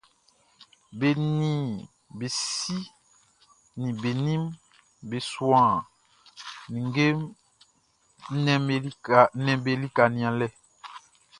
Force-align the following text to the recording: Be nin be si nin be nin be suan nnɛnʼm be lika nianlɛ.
Be 0.99 1.09
nin 1.37 1.61
be 2.17 2.27
si 2.51 2.77
nin 3.79 3.91
be 4.01 4.09
nin 4.25 4.43
be 5.09 5.17
suan 5.31 5.73
nnɛnʼm 6.73 9.53
be 9.65 9.71
lika 9.81 10.03
nianlɛ. 10.15 10.47